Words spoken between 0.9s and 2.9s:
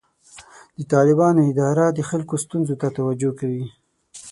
طالبانو اداره د خلکو ستونزو ته